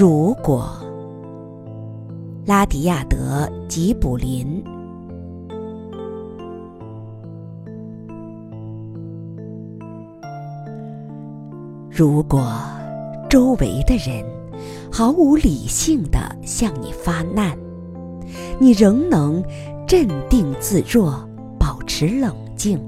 [0.00, 0.70] 如果，
[2.46, 4.62] 拉迪亚德·吉卜林。
[11.90, 12.48] 如果
[13.28, 14.24] 周围的人
[14.88, 17.58] 毫无理性的向你发难，
[18.60, 19.42] 你仍能
[19.84, 21.28] 镇定自若，
[21.58, 22.80] 保持冷静。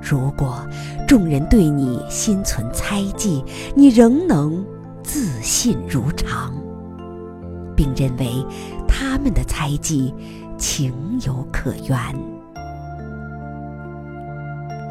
[0.00, 0.66] 如果
[1.06, 3.44] 众人对你心存猜忌，
[3.76, 4.64] 你仍能
[5.48, 6.52] 信如常，
[7.74, 8.44] 并认为
[8.86, 10.14] 他们的猜忌
[10.58, 10.92] 情
[11.24, 11.98] 有可原。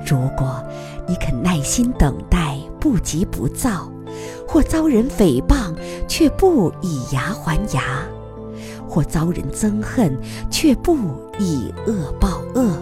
[0.04, 0.60] 如果
[1.08, 3.88] 你肯耐心等待，不急不躁，
[4.48, 5.76] 或遭人诽谤
[6.08, 8.04] 却不以牙还牙，
[8.90, 10.18] 或遭人憎恨
[10.50, 10.98] 却不
[11.38, 12.76] 以恶报恶。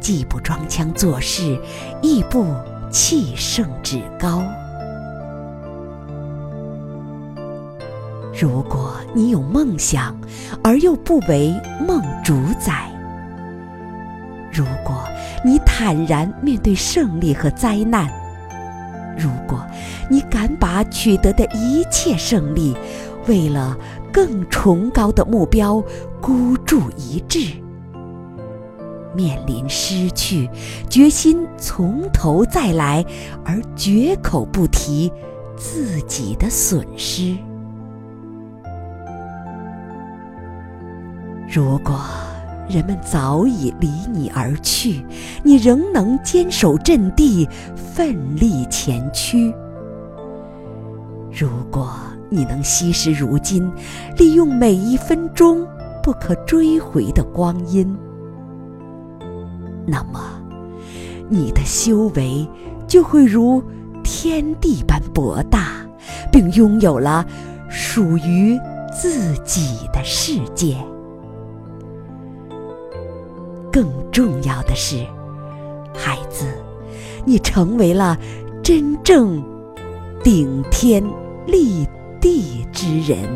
[0.00, 1.60] 既不装腔作势，
[2.00, 2.46] 亦不
[2.90, 4.42] 气盛趾高。
[8.34, 10.16] 如果你有梦想，
[10.64, 11.54] 而又不为
[11.86, 12.72] 梦主宰；
[14.50, 15.04] 如果
[15.44, 18.06] 你坦然面对胜利和灾难；
[19.18, 19.62] 如果
[20.08, 22.74] 你敢把取得的一切胜利，
[23.26, 23.76] 为了
[24.10, 25.82] 更崇高的目标
[26.20, 27.54] 孤注一掷。
[29.14, 30.48] 面临失去，
[30.88, 33.04] 决心从头再来，
[33.44, 35.12] 而绝口不提
[35.54, 37.36] 自己的损失。
[41.54, 42.00] 如果
[42.66, 45.04] 人们早已离你而去，
[45.42, 49.52] 你仍能坚守阵地，奋力前驱。
[51.30, 51.92] 如果
[52.30, 53.70] 你能惜时如金，
[54.16, 55.66] 利用每一分钟
[56.02, 57.94] 不可追回的光阴。
[59.86, 60.20] 那么，
[61.28, 62.48] 你的修为
[62.86, 63.62] 就会如
[64.02, 65.86] 天地般博大，
[66.32, 67.26] 并拥有了
[67.68, 68.58] 属于
[68.90, 70.78] 自己的世界。
[73.72, 74.96] 更重要的是，
[75.94, 76.44] 孩子，
[77.24, 78.18] 你成为了
[78.62, 79.42] 真正
[80.22, 81.02] 顶天
[81.46, 81.88] 立
[82.20, 83.26] 地之人。